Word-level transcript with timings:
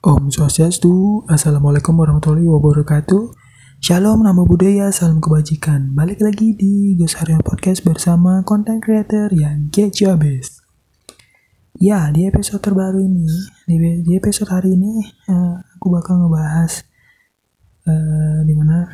Om 0.00 0.32
Swastiastu, 0.32 1.28
Assalamualaikum 1.28 1.92
warahmatullahi 1.92 2.48
wabarakatuh. 2.48 3.36
Shalom, 3.84 4.24
nama 4.24 4.48
budaya, 4.48 4.88
salam 4.96 5.20
kebajikan. 5.20 5.92
Balik 5.92 6.24
lagi 6.24 6.56
di 6.56 6.96
Gosarion 6.96 7.44
Podcast 7.44 7.84
bersama 7.84 8.40
konten 8.48 8.80
creator 8.80 9.28
yang 9.28 9.68
kece 9.68 10.08
abis. 10.08 10.64
Ya, 11.76 12.08
di 12.16 12.24
episode 12.24 12.64
terbaru 12.64 12.96
ini, 12.96 13.28
di, 13.68 13.76
di 14.00 14.16
episode 14.16 14.48
hari 14.48 14.72
ini, 14.72 15.04
uh, 15.28 15.60
aku 15.76 15.92
bakal 15.92 16.16
ngebahas 16.16 16.80
uh, 17.84 18.40
di 18.48 18.56
mana 18.56 18.88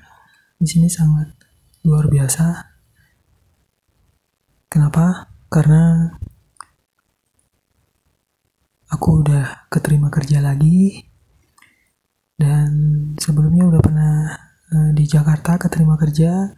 di 0.59 0.67
sini 0.67 0.91
sangat 0.91 1.39
luar 1.87 2.11
biasa. 2.11 2.67
Kenapa? 4.67 5.31
Karena 5.47 6.11
aku 8.91 9.23
udah 9.23 9.66
keterima 9.77 10.09
kerja 10.09 10.41
lagi. 10.41 11.05
Dan 12.37 12.69
sebelumnya 13.21 13.69
udah 13.69 13.81
pernah 13.85 14.15
uh, 14.73 14.91
di 14.97 15.05
Jakarta 15.05 15.61
keterima 15.61 16.01
kerja. 16.01 16.57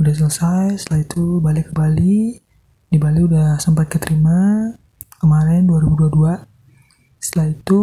Udah 0.00 0.12
selesai 0.16 0.80
setelah 0.80 1.04
itu 1.04 1.44
balik 1.44 1.68
ke 1.68 1.74
Bali. 1.76 2.40
Di 2.88 2.96
Bali 2.96 3.20
udah 3.20 3.60
sempat 3.60 3.92
keterima 3.92 4.72
kemarin 5.20 5.68
2022 5.68 6.50
setelah 7.20 7.52
itu 7.52 7.82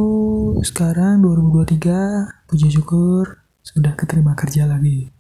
sekarang 0.66 1.22
2023 1.22 2.50
puji 2.50 2.74
syukur 2.74 3.46
sudah 3.62 3.94
keterima 3.94 4.34
kerja 4.34 4.66
lagi. 4.66 5.14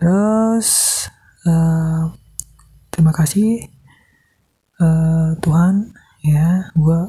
Terus 0.00 0.68
uh, 1.44 2.08
terima 2.88 3.12
kasih 3.12 3.68
uh, 4.80 5.36
Tuhan 5.44 5.92
ya 6.24 6.72
gue 6.72 7.00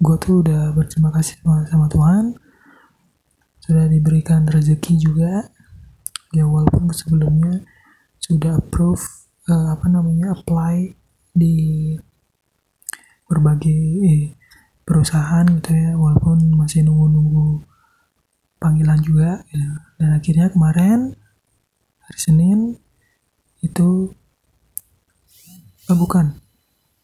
gue 0.00 0.16
tuh 0.16 0.40
udah 0.40 0.72
berterima 0.72 1.12
kasih 1.12 1.36
sama, 1.44 1.86
Tuhan. 1.92 2.32
Sudah 3.60 3.84
diberikan 3.86 4.48
rezeki 4.48 4.96
juga. 4.96 5.52
Ya 6.32 6.48
walaupun 6.48 6.88
sebelumnya 6.94 7.60
sudah 8.16 8.56
approve 8.56 9.02
uh, 9.50 9.76
apa 9.76 9.86
namanya 9.90 10.32
apply 10.32 10.94
di 11.36 11.56
berbagai 13.28 13.82
eh, 14.08 14.26
perusahaan 14.88 15.44
gitu 15.60 15.70
ya. 15.76 15.92
Walaupun 16.00 16.56
masih 16.56 16.80
nunggu-nunggu 16.88 17.68
panggilan 18.56 19.00
juga 19.04 19.44
ya. 19.52 19.68
dan 19.96 20.10
akhirnya 20.16 20.52
kemarin 20.52 21.16
hari 22.04 22.18
Senin 22.20 22.58
itu 23.60 24.16
oh, 25.92 25.96
bukan. 26.00 26.40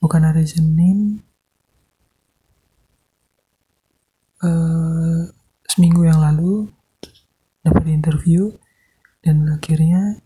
Bukan 0.00 0.22
hari 0.24 0.48
Senin 0.48 1.25
uh, 4.42 5.24
seminggu 5.68 6.04
yang 6.04 6.20
lalu 6.20 6.68
dapat 7.62 7.86
interview 7.88 8.52
dan 9.22 9.46
akhirnya 9.48 10.20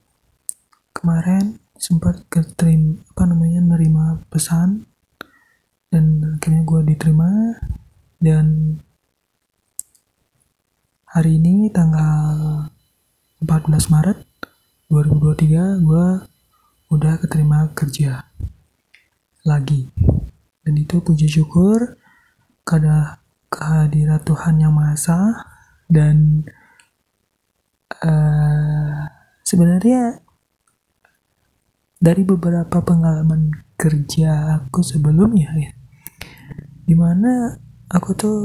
kemarin 0.96 1.60
sempat 1.76 2.24
keterim 2.28 3.00
apa 3.14 3.24
namanya 3.24 3.60
nerima 3.64 4.20
pesan 4.28 4.84
dan 5.88 6.36
akhirnya 6.36 6.62
gue 6.62 6.80
diterima 6.94 7.30
dan 8.20 8.76
hari 11.10 11.40
ini 11.40 11.72
tanggal 11.72 12.68
14 13.42 13.92
Maret 13.92 14.18
2023 14.90 15.86
gue 15.86 16.06
udah 16.90 17.14
keterima 17.22 17.70
kerja 17.78 18.26
lagi. 19.46 19.86
Dan 20.60 20.74
itu 20.76 20.98
puji 20.98 21.30
syukur 21.30 21.96
karena 22.66 23.19
kehadiran 23.50 24.22
Tuhan 24.22 24.62
Yang 24.62 24.72
Maha 24.72 24.94
Esa 24.94 25.20
dan 25.90 26.46
uh, 28.00 29.10
sebenarnya 29.42 30.22
dari 32.00 32.22
beberapa 32.24 32.80
pengalaman 32.80 33.52
kerja 33.76 34.62
aku 34.62 34.80
sebelumnya 34.80 35.50
ya 35.58 35.72
di 36.90 36.98
mana 36.98 37.54
aku 37.86 38.10
tuh 38.18 38.38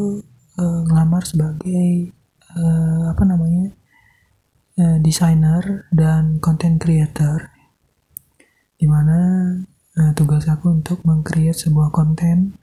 uh, 0.62 0.82
ngelamar 0.86 1.26
sebagai 1.26 2.14
uh, 2.54 3.10
apa 3.10 3.24
namanya 3.26 3.74
uh, 4.78 4.98
desainer 5.02 5.90
dan 5.90 6.38
content 6.38 6.78
creator. 6.78 7.50
Di 8.76 8.86
mana 8.86 9.18
uh, 9.98 10.12
tugas 10.14 10.46
aku 10.46 10.78
untuk 10.78 11.02
mengcreate 11.08 11.58
sebuah 11.58 11.90
konten 11.90 12.60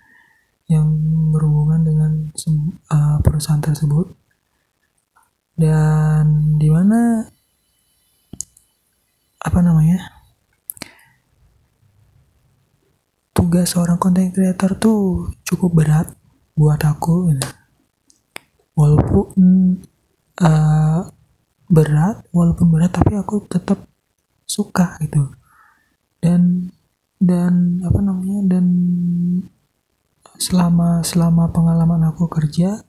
yang 0.70 0.86
berhubungan 1.34 1.82
dengan 1.82 2.12
uh, 2.90 3.18
perusahaan 3.24 3.62
tersebut 3.62 4.12
dan 5.58 6.56
di 6.56 6.68
mana 6.70 7.26
apa 9.42 9.58
namanya 9.58 10.22
tugas 13.34 13.74
seorang 13.74 13.98
content 13.98 14.30
creator 14.30 14.78
tuh 14.78 15.28
cukup 15.42 15.82
berat 15.82 16.06
buat 16.54 16.78
aku 16.78 17.34
gitu. 17.34 17.48
walaupun 18.78 19.28
uh, 20.40 21.00
berat 21.66 22.22
walaupun 22.30 22.66
berat 22.70 22.92
tapi 22.94 23.18
aku 23.18 23.44
tetap 23.48 23.82
suka 24.46 25.00
gitu 25.02 25.32
dan 26.22 26.70
dan 27.18 27.82
apa 27.82 27.98
namanya 27.98 28.56
dan 28.56 28.66
selama 30.42 31.06
selama 31.06 31.54
pengalaman 31.54 32.02
aku 32.10 32.26
kerja 32.26 32.82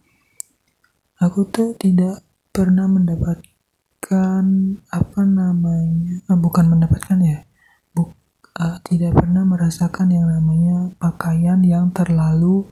aku 1.21 1.45
tuh 1.53 1.77
tidak 1.77 2.25
pernah 2.49 2.89
mendapatkan 2.89 4.45
apa 4.89 5.21
namanya 5.21 6.25
eh, 6.25 6.39
bukan 6.41 6.65
mendapatkan 6.73 7.21
ya 7.21 7.45
buk, 7.93 8.09
uh, 8.57 8.81
tidak 8.81 9.13
pernah 9.13 9.45
merasakan 9.45 10.09
yang 10.09 10.25
namanya 10.25 10.89
pakaian 10.97 11.61
yang 11.61 11.93
terlalu 11.93 12.65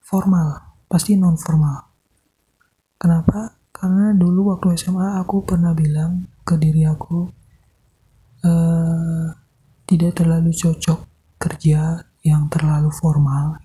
formal 0.00 0.80
pasti 0.88 1.20
non 1.20 1.36
formal 1.36 1.92
kenapa? 3.04 3.60
Karena 3.74 4.16
dulu 4.16 4.56
waktu 4.56 4.80
SMA 4.80 5.20
aku 5.20 5.44
pernah 5.44 5.76
bilang 5.76 6.24
ke 6.40 6.56
diri 6.56 6.88
aku 6.88 7.28
uh, 8.48 9.28
tidak 9.84 10.16
terlalu 10.16 10.56
cocok 10.56 11.04
kerja 11.36 12.00
yang 12.24 12.48
terlalu 12.48 12.88
formal. 12.88 13.60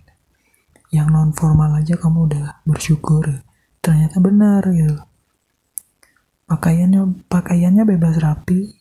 Yang 0.92 1.08
non 1.09 1.31
formal 1.31 1.80
aja 1.80 1.96
kamu 1.96 2.28
udah 2.28 2.46
bersyukur. 2.68 3.24
Ternyata 3.80 4.20
benar 4.20 4.68
gitu. 4.75 5.00
Pakaiannya 6.46 7.25
pakaiannya 7.31 7.84
bebas 7.88 8.20
rapi 8.20 8.75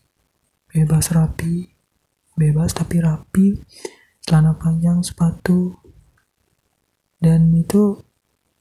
bebas 0.68 1.12
rapi 1.16 1.68
bebas 2.36 2.76
tapi 2.76 3.00
rapi 3.00 3.54
celana 4.20 4.58
panjang 4.58 5.00
sepatu. 5.06 5.78
Dan 7.18 7.54
itu 7.54 8.02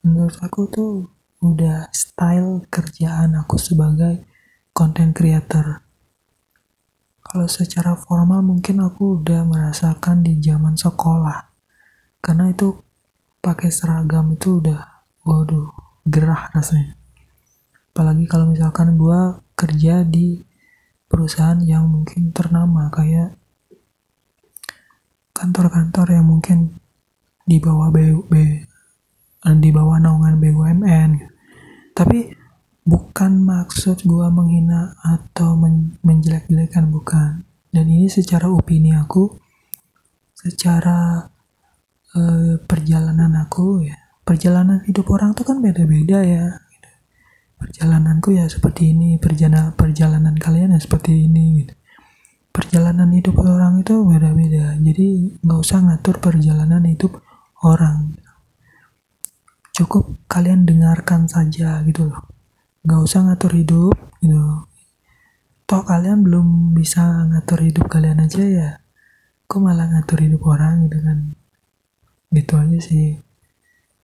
menurut 0.06 0.38
aku 0.40 0.62
tuh 0.70 0.94
udah 1.42 1.90
style 1.94 2.66
kerjaan 2.70 3.38
aku 3.38 3.58
sebagai 3.62 4.26
content 4.74 5.14
creator 5.14 5.87
kalau 7.38 7.54
secara 7.54 7.94
formal 7.94 8.42
mungkin 8.42 8.82
aku 8.82 9.22
udah 9.22 9.46
merasakan 9.46 10.26
di 10.26 10.42
zaman 10.42 10.74
sekolah. 10.74 11.46
Karena 12.18 12.50
itu 12.50 12.82
pakai 13.46 13.70
seragam 13.70 14.34
itu 14.34 14.58
udah 14.58 15.06
waduh 15.22 15.70
gerah 16.02 16.50
rasanya. 16.50 16.98
Apalagi 17.94 18.26
kalau 18.26 18.50
misalkan 18.50 18.98
gue 18.98 19.38
kerja 19.54 20.02
di 20.02 20.42
perusahaan 21.06 21.62
yang 21.62 21.86
mungkin 21.86 22.34
ternama 22.34 22.90
kayak 22.90 23.38
kantor-kantor 25.38 26.18
yang 26.18 26.26
mungkin 26.26 26.74
di 27.46 27.62
bawah 27.62 27.94
B, 27.94 28.18
B 28.34 28.34
di 29.62 29.70
bawah 29.70 30.02
naungan 30.02 30.42
BUMN 30.42 31.10
gitu. 31.22 31.34
Tapi 31.94 32.34
bukan 32.88 33.44
maksud 33.44 34.08
gue 34.08 34.28
menghina 34.32 34.96
atau 35.04 35.60
men 35.60 36.00
menjelek-jelekan 36.08 36.88
bukan. 36.88 37.44
Dan 37.68 37.86
ini 37.92 38.08
secara 38.08 38.48
opini 38.48 38.96
aku 38.96 39.28
secara 40.32 41.28
uh, 42.16 42.56
perjalanan 42.64 43.44
aku 43.44 43.84
ya 43.84 43.98
perjalanan 44.24 44.80
hidup 44.88 45.12
orang 45.12 45.36
tuh 45.36 45.44
kan 45.44 45.60
beda-beda 45.60 46.24
ya. 46.24 46.64
Perjalananku 47.58 48.38
ya 48.38 48.46
seperti 48.48 48.94
ini 48.96 49.18
perjalanan 49.18 49.74
perjalanan 49.76 50.36
kalian 50.40 50.78
ya 50.78 50.80
seperti 50.80 51.28
ini 51.28 51.66
gitu. 51.66 51.74
Perjalanan 52.56 53.12
hidup 53.12 53.36
orang 53.44 53.84
itu 53.84 53.94
beda-beda 54.08 54.80
jadi 54.80 55.08
nggak 55.44 55.60
usah 55.60 55.80
ngatur 55.84 56.24
perjalanan 56.24 56.88
hidup 56.88 57.20
orang. 57.68 58.16
Cukup 59.76 60.16
kalian 60.32 60.64
dengarkan 60.64 61.28
saja 61.30 61.82
gitu 61.86 62.10
loh 62.10 62.37
nggak 62.88 63.04
usah 63.04 63.28
ngatur 63.28 63.52
hidup 63.52 63.96
gitu. 64.24 64.64
Toh 65.68 65.84
kalian 65.84 66.24
belum 66.24 66.72
bisa 66.72 67.28
ngatur 67.28 67.60
hidup 67.68 67.92
kalian 67.92 68.24
aja 68.24 68.40
ya. 68.40 68.70
Kok 69.52 69.60
malah 69.60 69.92
ngatur 69.92 70.24
hidup 70.24 70.40
orang 70.48 70.88
gitu 70.88 70.98
kan? 71.04 71.20
Gitu 72.32 72.54
aja 72.56 72.80
sih. 72.80 73.20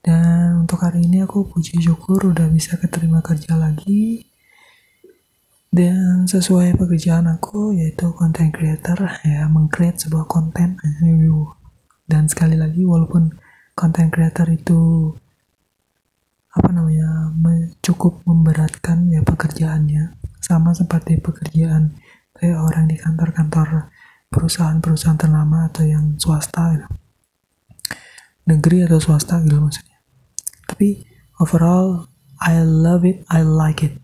Dan 0.04 0.68
untuk 0.68 0.84
hari 0.84 1.08
ini 1.08 1.24
aku 1.24 1.48
puji 1.48 1.80
syukur 1.80 2.36
udah 2.36 2.52
bisa 2.52 2.76
keterima 2.76 3.24
kerja 3.24 3.56
lagi. 3.56 4.28
Dan 5.72 6.28
sesuai 6.28 6.76
pekerjaan 6.76 7.32
aku 7.32 7.72
yaitu 7.72 8.12
content 8.20 8.52
creator 8.52 9.00
ya 9.24 9.48
mengcreate 9.48 10.04
sebuah 10.04 10.28
konten. 10.28 10.76
Dan 12.04 12.28
sekali 12.28 12.60
lagi 12.60 12.84
walaupun 12.84 13.32
content 13.80 14.12
creator 14.12 14.52
itu 14.52 15.16
apa 16.54 16.70
namanya 16.70 17.34
cukup 17.82 18.22
memberatkan 18.24 19.10
ya 19.10 19.26
pekerjaannya. 19.26 20.16
Sama 20.44 20.76
seperti 20.76 21.18
pekerjaan 21.18 21.98
kayak 22.38 22.60
orang 22.60 22.86
di 22.92 23.00
kantor-kantor 23.00 23.90
perusahaan-perusahaan 24.34 25.18
ternama 25.18 25.70
atau 25.70 25.86
yang 25.86 26.18
swasta 26.18 26.74
gitu. 26.74 26.88
negeri 28.44 28.84
atau 28.84 29.00
swasta 29.00 29.40
gitu 29.46 29.62
maksudnya. 29.62 29.98
Tapi 30.68 31.06
overall 31.40 32.12
I 32.44 32.60
love 32.60 33.08
it 33.08 33.24
I 33.32 33.46
like 33.46 33.86
it. 33.86 33.96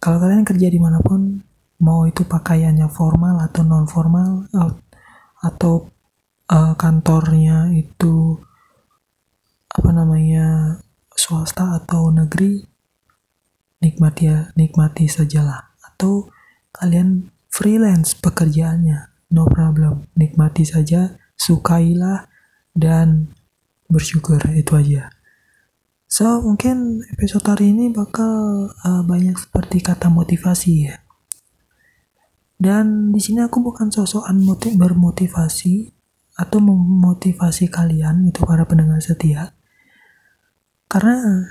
Kalau 0.00 0.16
kalian 0.22 0.46
kerja 0.46 0.70
di 0.70 0.78
mana 0.80 1.02
pun 1.02 1.44
mau 1.80 2.04
itu 2.04 2.24
pakaiannya 2.24 2.88
formal 2.92 3.40
atau 3.42 3.64
non 3.64 3.88
formal 3.88 4.48
atau 5.40 5.88
uh, 6.52 6.74
kantornya 6.76 7.72
itu 7.72 8.36
apa 9.70 9.90
namanya 9.94 10.78
swasta 11.14 11.78
atau 11.78 12.10
negeri 12.10 12.62
nikmati 13.80 14.28
ya 14.28 14.50
nikmati 14.58 15.06
sajalah 15.06 15.72
atau 15.80 16.28
kalian 16.74 17.30
freelance 17.50 18.14
pekerjaannya, 18.16 19.10
no 19.34 19.44
problem. 19.50 20.06
Nikmati 20.14 20.62
saja, 20.64 21.18
sukailah, 21.34 22.30
dan 22.72 23.34
bersyukur 23.90 24.38
itu 24.54 24.72
aja. 24.78 25.10
So, 26.10 26.42
mungkin 26.42 27.06
episode 27.14 27.46
hari 27.46 27.70
ini 27.70 27.90
bakal 27.90 28.66
uh, 28.72 29.02
banyak 29.06 29.36
seperti 29.38 29.82
kata 29.82 30.10
motivasi 30.10 30.72
ya. 30.90 30.96
Dan 32.60 33.14
di 33.14 33.20
sini 33.22 33.46
aku 33.46 33.62
bukan 33.62 33.92
sosokan 33.94 34.42
motiv 34.42 34.74
bermotivasi 34.74 35.90
atau 36.34 36.58
memotivasi 36.60 37.68
kalian 37.68 38.26
itu 38.26 38.42
para 38.42 38.66
pendengar 38.66 38.98
setia. 39.00 39.54
Karena 40.90 41.46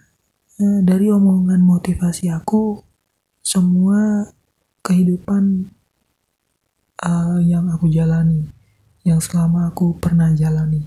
uh, 0.60 0.80
dari 0.84 1.08
omongan 1.08 1.64
motivasi 1.64 2.28
aku 2.28 2.84
semua 3.40 4.28
kehidupan 4.84 5.72
uh, 7.08 7.40
yang 7.40 7.72
aku 7.72 7.88
jalani, 7.88 8.52
yang 9.08 9.24
selama 9.24 9.72
aku 9.72 9.96
pernah 9.96 10.36
jalani, 10.36 10.84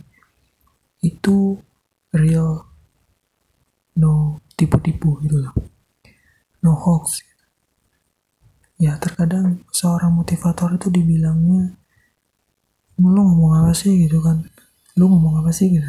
itu 1.01 1.57
real, 2.13 2.69
no 3.97 4.37
tipu-tipu 4.53 5.17
gitu 5.25 5.41
loh, 5.41 5.57
no 6.61 6.77
hoax. 6.77 7.25
Ya 8.77 9.01
terkadang 9.01 9.65
seorang 9.73 10.13
motivator 10.13 10.77
itu 10.77 10.93
dibilangnya, 10.93 11.73
lu 13.01 13.17
ngomong 13.17 13.65
apa 13.65 13.73
sih? 13.73 13.97
gitu 14.05 14.21
kan, 14.21 14.45
lu 15.01 15.09
ngomong 15.09 15.41
apa 15.41 15.57
sih? 15.57 15.73
gitu, 15.73 15.89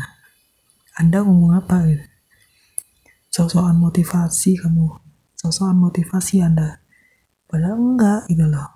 anda 0.95 1.19
ngomong 1.27 1.59
apa? 1.59 1.91
gitu, 1.91 2.12
sosokan 3.33 3.81
motivasi 3.81 4.61
kamu, 4.61 4.93
sosokan 5.33 5.81
motivasi 5.81 6.45
anda, 6.45 6.85
padahal 7.49 7.81
enggak 7.81 8.29
gitu 8.29 8.45
loh. 8.45 8.69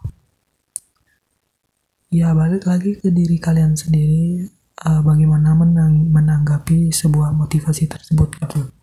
Ya 2.09 2.33
balik 2.33 2.65
lagi 2.65 2.98
ke 2.98 3.13
diri 3.13 3.38
kalian 3.38 3.77
sendiri 3.77 4.50
uh, 4.81 5.06
bagaimana 5.06 5.54
menang 5.54 6.09
menanggapi 6.09 6.89
sebuah 6.89 7.38
motivasi 7.38 7.86
tersebut 7.86 8.33
gitu. 8.42 8.74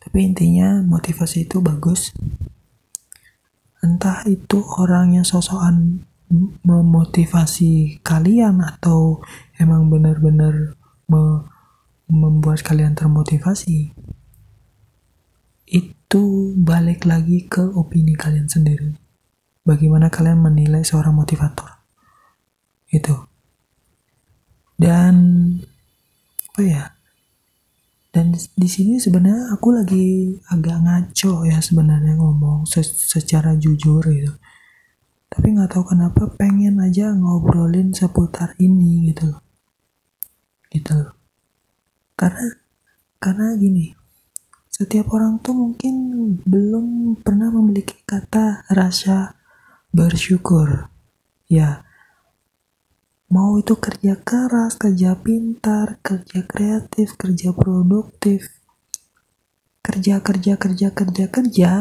Tapi 0.00 0.18
intinya 0.32 0.80
motivasi 0.80 1.44
itu 1.44 1.60
bagus. 1.60 2.16
Entah 3.84 4.24
itu 4.24 4.64
orang 4.80 5.20
yang 5.20 5.26
sosokan 5.28 6.08
memotivasi 6.64 8.00
kalian 8.00 8.64
atau 8.64 9.20
emang 9.60 9.92
benar-benar 9.92 10.74
me 11.06 11.52
membuat 12.06 12.62
kalian 12.62 12.94
termotivasi 12.94 13.90
itu 15.66 16.22
balik 16.54 17.02
lagi 17.02 17.50
ke 17.50 17.66
opini 17.74 18.14
kalian 18.14 18.46
sendiri. 18.46 18.94
Bagaimana 19.66 20.06
kalian 20.06 20.38
menilai 20.38 20.86
seorang 20.86 21.18
motivator? 21.18 21.82
Itu. 22.86 23.26
Dan 24.78 25.14
apa 26.54 26.62
ya? 26.62 26.84
Dan 28.14 28.32
di 28.32 28.68
sini 28.70 29.02
sebenarnya 29.02 29.50
aku 29.58 29.74
lagi 29.74 30.38
agak 30.54 30.78
ngaco 30.86 31.44
ya 31.44 31.58
sebenarnya 31.58 32.14
ngomong 32.14 32.64
se 32.70 32.86
secara 32.86 33.58
jujur 33.58 34.06
gitu. 34.06 34.32
Tapi 35.26 35.46
nggak 35.58 35.74
tahu 35.74 35.90
kenapa 35.90 36.30
pengen 36.38 36.78
aja 36.78 37.10
ngobrolin 37.10 37.90
seputar 37.90 38.54
ini 38.62 39.10
gitu 39.10 39.34
loh. 39.34 39.42
Gitu 40.70 40.94
loh 40.94 41.15
karena 42.16 42.58
karena 43.20 43.54
gini 43.60 43.92
setiap 44.76 45.08
orang 45.16 45.40
tuh 45.40 45.56
mungkin 45.56 45.94
belum 46.44 47.16
pernah 47.24 47.48
memiliki 47.48 47.96
kata 48.04 48.68
rasa 48.68 49.32
bersyukur. 49.88 50.92
Ya, 51.48 51.88
mau 53.32 53.56
itu 53.56 53.72
kerja 53.80 54.20
keras, 54.20 54.76
kerja 54.76 55.16
pintar, 55.16 55.96
kerja 56.04 56.44
kreatif, 56.44 57.16
kerja 57.16 57.56
produktif, 57.56 58.52
kerja 59.80 60.20
kerja 60.20 60.60
kerja 60.60 60.92
kerja 60.92 61.24
kerja, 61.32 61.72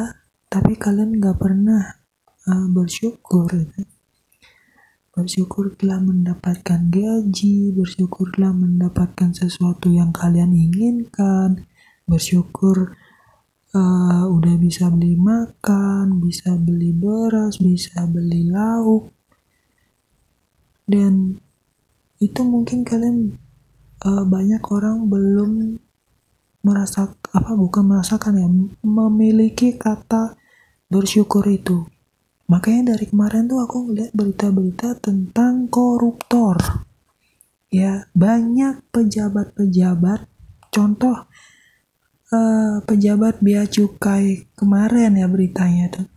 tapi 0.47 0.79
kalian 0.79 1.19
nggak 1.19 1.35
pernah 1.35 1.99
uh, 2.47 2.67
bersyukur. 2.71 3.51
Bersyukur 5.15 5.79
telah 5.79 6.03
mendapatkan 6.03 6.91
gaji, 6.91 7.71
bersyukurlah 7.71 8.51
mendapatkan 8.51 9.31
sesuatu 9.31 9.87
yang 9.87 10.11
kalian 10.11 10.51
inginkan, 10.51 11.63
bersyukur 12.03 12.99
uh, 13.71 14.23
udah 14.27 14.55
bisa 14.59 14.91
beli 14.91 15.15
makan, 15.15 16.19
bisa 16.19 16.59
beli 16.59 16.91
beras, 16.91 17.63
bisa 17.63 18.03
beli 18.11 18.43
lauk. 18.51 19.07
Dan 20.83 21.39
itu 22.19 22.41
mungkin 22.43 22.83
kalian 22.83 23.39
uh, 24.03 24.27
banyak 24.27 24.63
orang 24.67 25.07
belum 25.07 25.79
merasa 26.59 27.15
apa 27.31 27.55
bukan 27.55 27.87
merasakan 27.87 28.33
ya 28.35 28.47
memiliki 28.83 29.79
kata 29.79 30.35
bersyukur 30.91 31.45
itu 31.47 31.87
makanya 32.45 32.93
dari 32.93 33.05
kemarin 33.09 33.49
tuh 33.49 33.59
aku 33.61 33.89
ngeliat 33.89 34.11
berita-berita 34.13 35.01
tentang 35.01 35.65
koruptor. 35.69 36.57
Ya 37.73 38.07
banyak 38.15 38.85
pejabat-pejabat 38.93 40.29
contoh 40.69 41.27
uh, 42.31 42.77
pejabat 42.85 43.41
bea 43.41 43.65
cukai 43.65 44.47
kemarin 44.53 45.17
ya 45.17 45.27
beritanya 45.27 45.91
tuh. 45.91 46.07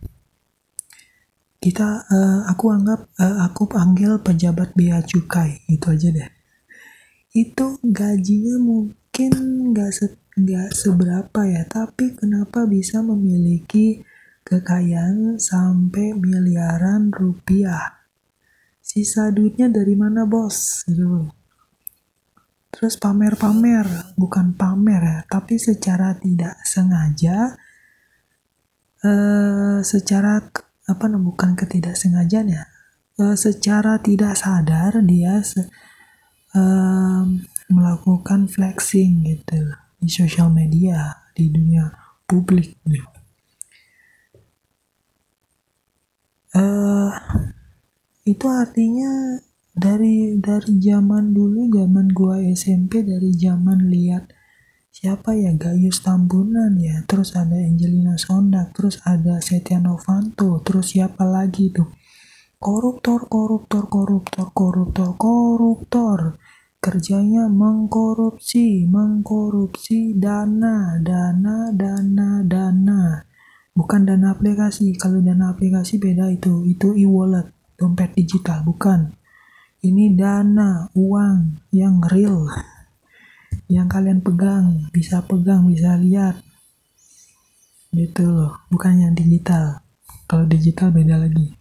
Kita 1.58 2.06
uh, 2.06 2.40
aku 2.46 2.64
anggap 2.70 3.10
uh, 3.18 3.42
aku 3.48 3.66
panggil 3.66 4.22
pejabat 4.22 4.76
bea 4.78 5.02
cukai 5.02 5.66
itu 5.66 5.86
aja 5.90 6.08
deh. 6.14 6.30
Itu 7.34 7.82
gajinya 7.82 8.56
mungkin 8.62 9.32
nggak 9.74 9.90
se 9.90 10.06
nggak 10.38 10.70
seberapa 10.70 11.40
ya 11.50 11.66
tapi 11.66 12.14
kenapa 12.14 12.62
bisa 12.70 13.02
memiliki 13.02 14.06
kekayaan 14.48 15.36
sampai 15.36 16.16
miliaran 16.16 17.12
rupiah. 17.12 18.00
Sisa 18.80 19.28
duitnya 19.28 19.68
dari 19.68 19.92
mana 19.92 20.24
bos? 20.24 20.88
Gitu. 20.88 21.28
Terus 22.72 22.94
pamer-pamer 23.00 24.14
bukan 24.16 24.52
pamer 24.56 25.02
ya 25.02 25.18
tapi 25.26 25.56
secara 25.56 26.14
tidak 26.14 26.62
sengaja 26.62 27.56
eh, 29.02 29.80
secara 29.82 30.38
apa 30.88 31.04
bukan 31.16 31.56
ketidaksengajaan 31.56 32.48
ya 32.54 32.64
eh, 33.18 33.36
secara 33.40 33.98
tidak 33.98 34.36
sadar 34.36 35.00
dia 35.02 35.42
se, 35.42 35.64
eh, 36.54 37.24
melakukan 37.72 38.46
flexing 38.46 39.26
gitu 39.26 39.74
di 39.98 40.06
sosial 40.06 40.52
media 40.52 41.18
di 41.34 41.50
dunia 41.50 41.88
publik 42.30 42.78
gitu. 42.86 43.17
Uh, 46.56 47.12
itu 48.24 48.46
artinya 48.48 49.36
dari 49.76 50.40
dari 50.40 50.80
zaman 50.80 51.36
dulu 51.36 51.68
zaman 51.68 52.08
gua 52.12 52.40
SMP 52.40 53.04
dari 53.04 53.36
zaman 53.36 53.88
lihat 53.92 54.32
siapa 54.88 55.36
ya 55.36 55.52
Gayus 55.54 56.00
Tambunan 56.00 56.74
ya 56.80 57.04
terus 57.04 57.36
ada 57.36 57.54
Angelina 57.54 58.16
Sondak 58.16 58.72
terus 58.74 58.98
ada 59.04 59.38
Setia 59.44 59.78
Novanto 59.78 60.58
terus 60.64 60.96
siapa 60.96 61.22
lagi 61.28 61.70
tuh 61.70 61.92
koruptor 62.58 63.28
koruptor 63.28 63.86
koruptor 63.86 64.50
koruptor 64.50 65.14
koruptor 65.14 66.40
kerjanya 66.78 67.50
mengkorupsi, 67.50 68.86
mengkorupsi 68.86 70.14
dana, 70.14 71.02
dana, 71.02 71.74
dana, 71.74 72.28
dana. 72.46 73.27
Bukan 73.78 74.10
dana 74.10 74.34
aplikasi. 74.34 74.90
Kalau 74.98 75.22
dana 75.22 75.54
aplikasi 75.54 76.02
beda 76.02 76.34
itu. 76.34 76.66
Itu 76.66 76.98
e-wallet, 76.98 77.46
dompet 77.78 78.10
digital, 78.18 78.66
bukan. 78.66 79.14
Ini 79.78 80.18
dana, 80.18 80.90
uang 80.98 81.62
yang 81.70 82.02
real. 82.10 82.50
Yang 83.70 83.86
kalian 83.86 84.18
pegang, 84.18 84.90
bisa 84.90 85.22
pegang, 85.22 85.70
bisa 85.70 85.94
lihat. 85.94 86.42
Gitu 87.94 88.26
loh, 88.26 88.66
bukan 88.66 88.98
yang 88.98 89.14
digital. 89.14 89.86
Kalau 90.26 90.42
digital 90.50 90.90
beda 90.90 91.14
lagi. 91.14 91.54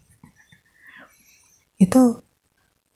Itu 1.78 2.26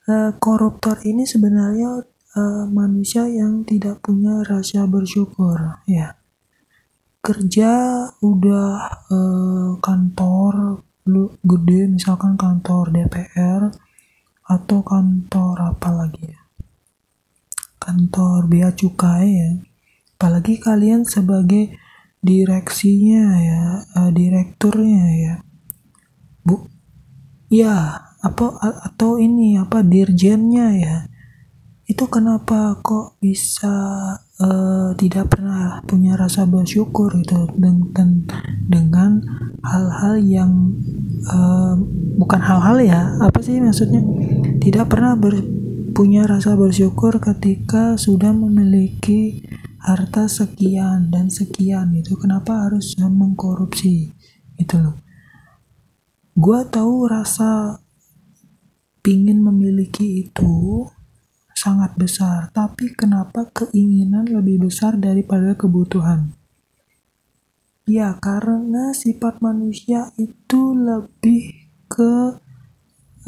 uh, 0.10 0.32
koruptor 0.42 0.98
ini 1.06 1.30
sebenarnya 1.30 2.02
uh, 2.34 2.66
manusia 2.66 3.30
yang 3.30 3.62
tidak 3.62 4.02
punya 4.02 4.42
rasa 4.42 4.90
bersyukur 4.90 5.78
ya 5.86 6.21
kerja 7.22 7.72
udah 8.26 8.70
uh, 9.14 9.72
kantor 9.78 10.82
lu 11.06 11.30
gede 11.46 11.86
misalkan 11.90 12.34
kantor 12.34 12.90
DPR 12.90 13.70
atau 14.50 14.82
kantor 14.82 15.56
apa 15.78 15.90
lagi 15.94 16.34
ya? 16.34 16.42
Kantor 17.78 18.50
bea 18.50 18.70
cukai 18.74 19.30
ya. 19.30 19.52
Apalagi 20.18 20.58
kalian 20.58 21.06
sebagai 21.06 21.74
direksinya 22.22 23.26
ya 23.38 23.62
uh, 24.02 24.10
direkturnya 24.10 25.06
ya. 25.14 25.36
Bu 26.42 26.66
ya 27.54 28.02
apa 28.22 28.46
atau 28.82 29.22
ini 29.22 29.62
apa 29.62 29.86
dirjennya 29.86 30.68
ya. 30.74 30.98
Itu 31.86 32.10
kenapa 32.10 32.82
kok 32.82 33.22
bisa 33.22 33.78
uh, 34.42 34.90
tidak 34.98 35.38
pernah 35.38 35.80
punya 35.86 36.18
rasa 36.18 36.50
bersyukur 36.50 37.14
itu 37.14 37.48
dengan 37.56 38.26
dengan 38.66 39.22
hal-hal 39.62 40.18
yang 40.18 40.52
uh, 41.30 41.78
bukan 42.18 42.42
hal-hal 42.42 42.78
ya 42.82 43.02
apa 43.22 43.40
sih 43.46 43.62
maksudnya? 43.62 44.02
Tidak 44.62 44.86
pernah 44.90 45.14
ber, 45.18 45.38
punya 45.94 46.26
rasa 46.26 46.58
bersyukur 46.58 47.22
ketika 47.22 47.98
sudah 47.98 48.34
memiliki 48.34 49.46
harta 49.82 50.30
sekian 50.30 51.10
dan 51.10 51.30
sekian 51.34 51.94
itu 51.98 52.14
kenapa 52.18 52.70
harus 52.70 52.94
mengkorupsi 52.98 54.14
itu 54.58 54.76
loh? 54.78 54.98
Gua 56.38 56.66
tahu 56.66 57.10
rasa 57.10 57.82
pingin 59.02 59.42
memiliki 59.42 60.30
itu 60.30 60.86
sangat 61.62 61.94
besar, 61.94 62.50
tapi 62.58 62.90
kenapa 62.98 63.46
keinginan 63.54 64.26
lebih 64.26 64.66
besar 64.66 64.98
daripada 64.98 65.54
kebutuhan? 65.54 66.34
Ya, 67.86 68.18
karena 68.18 68.98
sifat 68.98 69.46
manusia 69.46 70.10
itu 70.18 70.74
lebih 70.74 71.70
ke 71.86 72.42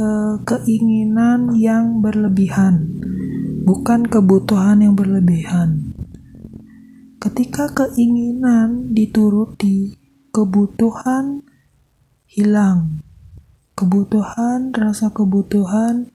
uh, 0.01 0.35
keinginan 0.41 1.53
yang 1.53 2.01
berlebihan, 2.01 2.89
bukan 3.69 4.09
kebutuhan 4.09 4.81
yang 4.81 4.97
berlebihan. 4.97 5.93
Ketika 7.21 7.69
keinginan 7.69 8.97
dituruti, 8.97 9.93
kebutuhan 10.33 11.45
hilang. 12.25 13.05
Kebutuhan, 13.73 14.73
rasa 14.73 15.09
kebutuhan 15.13 16.12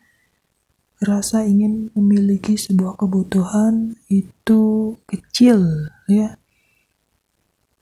rasa 0.98 1.46
ingin 1.46 1.94
memiliki 1.94 2.58
sebuah 2.58 2.98
kebutuhan 2.98 3.94
itu 4.10 4.94
kecil 5.06 5.90
ya. 6.10 6.38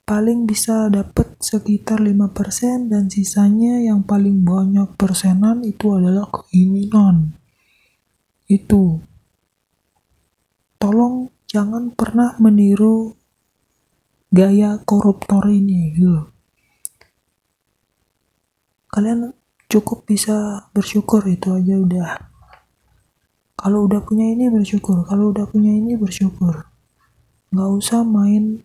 Paling 0.06 0.46
bisa 0.46 0.86
dapat 0.86 1.34
sekitar 1.42 1.98
5% 1.98 2.86
dan 2.86 3.10
sisanya 3.10 3.82
yang 3.82 4.06
paling 4.06 4.46
banyak 4.46 4.94
persenan 4.94 5.66
itu 5.66 5.98
adalah 5.98 6.30
keinginan. 6.30 7.34
Itu. 8.46 9.02
Tolong 10.78 11.26
jangan 11.50 11.90
pernah 11.90 12.38
meniru 12.38 13.18
gaya 14.30 14.78
koruptor 14.86 15.50
ini 15.50 15.90
gitu 15.98 16.36
kalian 18.96 19.36
cukup 19.68 20.08
bisa 20.08 20.68
bersyukur 20.72 21.20
itu 21.28 21.52
aja 21.52 21.76
udah 21.76 22.08
kalau 23.56 23.88
udah 23.88 24.04
punya 24.04 24.28
ini 24.36 24.52
bersyukur 24.52 25.02
kalau 25.08 25.32
udah 25.32 25.48
punya 25.48 25.72
ini 25.72 25.96
bersyukur. 25.96 26.68
Nggak 27.50 27.70
usah 27.72 28.04
main 28.04 28.60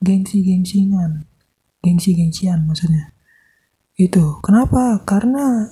gengsi-gengsingan 0.00 1.28
gengsi-gengsian 1.84 2.64
maksudnya. 2.68 3.12
Itu 3.96 4.40
kenapa? 4.44 5.00
Karena 5.04 5.68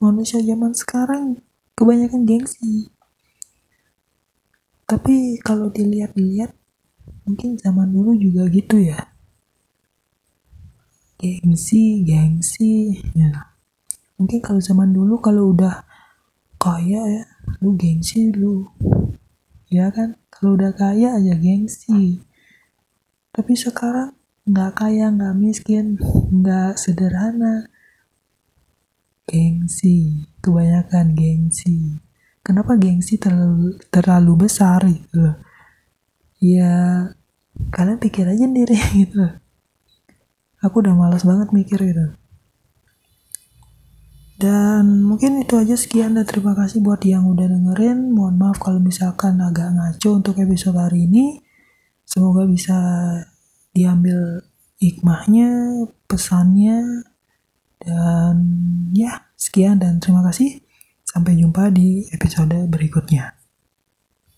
manusia 0.00 0.40
zaman 0.40 0.72
sekarang 0.76 1.40
kebanyakan 1.76 2.28
gengsi. 2.28 2.92
Tapi 4.84 5.40
kalau 5.40 5.72
dilihat-lihat 5.72 6.52
mungkin 7.24 7.56
zaman 7.56 7.88
dulu 7.88 8.12
juga 8.16 8.44
gitu 8.52 8.76
ya. 8.80 9.00
Gengsi 11.16 12.04
gengsi 12.04 13.00
ya. 13.16 13.32
Mungkin 14.20 14.44
kalau 14.44 14.60
zaman 14.60 14.92
dulu 14.92 15.20
kalau 15.24 15.56
udah 15.56 15.88
kaya 16.64 17.02
ya. 17.04 17.24
Lu 17.60 17.76
gengsi 17.76 18.32
lu. 18.32 18.64
Ya 19.68 19.92
kan? 19.92 20.16
Kalau 20.32 20.56
udah 20.56 20.72
kaya 20.72 21.20
aja 21.20 21.36
gengsi. 21.36 22.24
Tapi 23.28 23.52
sekarang 23.52 24.16
nggak 24.48 24.72
kaya 24.72 25.12
nggak 25.12 25.36
miskin 25.36 26.00
nggak 26.32 26.80
sederhana. 26.80 27.68
Gengsi. 29.28 30.24
Kebanyakan 30.40 31.12
gengsi. 31.12 32.00
Kenapa 32.40 32.80
gengsi 32.80 33.20
terlalu 33.20 33.76
terlalu 33.92 34.48
besar 34.48 34.80
gitu 34.88 35.36
ya 36.44 37.08
kalian 37.72 37.96
pikir 37.96 38.28
aja 38.28 38.44
sendiri 38.44 38.76
gitu 39.00 39.24
aku 40.60 40.84
udah 40.84 40.92
malas 40.92 41.24
banget 41.24 41.48
mikir 41.56 41.80
gitu 41.80 42.12
dan 44.44 45.00
mungkin 45.08 45.40
itu 45.40 45.56
aja 45.56 45.72
sekian 45.72 46.20
dan 46.20 46.28
terima 46.28 46.52
kasih 46.52 46.84
buat 46.84 47.00
yang 47.00 47.24
udah 47.24 47.48
dengerin. 47.48 48.12
Mohon 48.12 48.36
maaf 48.36 48.60
kalau 48.60 48.76
misalkan 48.76 49.40
agak 49.40 49.72
ngaco 49.72 50.20
untuk 50.20 50.36
episode 50.36 50.76
hari 50.76 51.08
ini. 51.08 51.40
Semoga 52.04 52.44
bisa 52.44 52.76
diambil 53.72 54.44
hikmahnya, 54.76 55.48
pesannya. 56.04 57.08
Dan 57.80 58.36
ya, 58.92 59.32
sekian 59.32 59.80
dan 59.80 59.96
terima 59.96 60.20
kasih. 60.28 60.60
Sampai 61.08 61.40
jumpa 61.40 61.72
di 61.72 62.04
episode 62.12 62.68
berikutnya. 62.68 63.43